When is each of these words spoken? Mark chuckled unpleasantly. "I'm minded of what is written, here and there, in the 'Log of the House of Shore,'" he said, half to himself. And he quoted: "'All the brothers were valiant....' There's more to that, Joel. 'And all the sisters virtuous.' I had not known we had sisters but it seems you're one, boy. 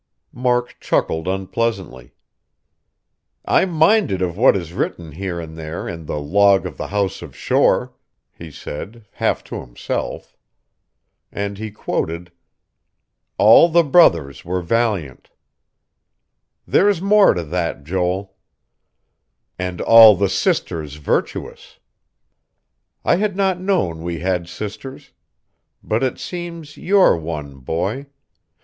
Mark 0.33 0.77
chuckled 0.79 1.27
unpleasantly. 1.27 2.11
"I'm 3.45 3.69
minded 3.69 4.19
of 4.23 4.35
what 4.35 4.57
is 4.57 4.73
written, 4.73 5.11
here 5.11 5.39
and 5.39 5.55
there, 5.55 5.87
in 5.87 6.07
the 6.07 6.17
'Log 6.19 6.65
of 6.65 6.75
the 6.75 6.87
House 6.87 7.21
of 7.21 7.35
Shore,'" 7.35 7.93
he 8.31 8.49
said, 8.49 9.05
half 9.11 9.43
to 9.43 9.61
himself. 9.61 10.35
And 11.31 11.59
he 11.59 11.69
quoted: 11.69 12.31
"'All 13.37 13.69
the 13.69 13.83
brothers 13.83 14.43
were 14.43 14.63
valiant....' 14.63 15.29
There's 16.65 16.99
more 16.99 17.35
to 17.35 17.43
that, 17.43 17.83
Joel. 17.83 18.33
'And 19.59 19.81
all 19.81 20.15
the 20.15 20.29
sisters 20.29 20.95
virtuous.' 20.95 21.77
I 23.05 23.17
had 23.17 23.35
not 23.37 23.59
known 23.61 24.01
we 24.01 24.17
had 24.21 24.49
sisters 24.49 25.11
but 25.83 26.01
it 26.01 26.17
seems 26.17 26.75
you're 26.75 27.15
one, 27.15 27.59
boy. 27.59 28.07